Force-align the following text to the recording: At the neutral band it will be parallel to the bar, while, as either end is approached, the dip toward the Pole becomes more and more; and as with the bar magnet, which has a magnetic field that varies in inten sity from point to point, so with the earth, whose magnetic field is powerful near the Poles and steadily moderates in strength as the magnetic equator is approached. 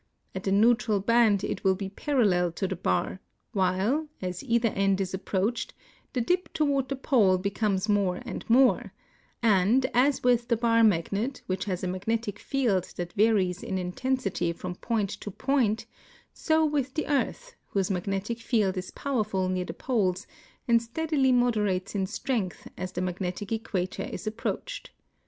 At 0.33 0.45
the 0.45 0.51
neutral 0.51 0.99
band 0.99 1.43
it 1.43 1.63
will 1.63 1.75
be 1.75 1.87
parallel 1.89 2.53
to 2.53 2.67
the 2.67 2.75
bar, 2.75 3.21
while, 3.51 4.07
as 4.19 4.43
either 4.43 4.69
end 4.69 4.99
is 4.99 5.13
approached, 5.13 5.75
the 6.13 6.21
dip 6.21 6.51
toward 6.53 6.89
the 6.89 6.95
Pole 6.95 7.37
becomes 7.37 7.87
more 7.87 8.19
and 8.25 8.43
more; 8.49 8.93
and 9.43 9.85
as 9.93 10.23
with 10.23 10.47
the 10.47 10.57
bar 10.57 10.83
magnet, 10.83 11.43
which 11.45 11.65
has 11.65 11.83
a 11.83 11.87
magnetic 11.87 12.39
field 12.39 12.91
that 12.95 13.13
varies 13.13 13.61
in 13.61 13.75
inten 13.75 14.17
sity 14.19 14.55
from 14.55 14.73
point 14.73 15.11
to 15.11 15.29
point, 15.29 15.85
so 16.33 16.65
with 16.65 16.95
the 16.95 17.05
earth, 17.05 17.53
whose 17.67 17.91
magnetic 17.91 18.39
field 18.39 18.77
is 18.77 18.89
powerful 18.89 19.49
near 19.49 19.65
the 19.65 19.71
Poles 19.75 20.25
and 20.67 20.81
steadily 20.81 21.31
moderates 21.31 21.93
in 21.93 22.07
strength 22.07 22.67
as 22.75 22.91
the 22.93 23.01
magnetic 23.01 23.51
equator 23.51 24.01
is 24.01 24.25
approached. 24.25 24.89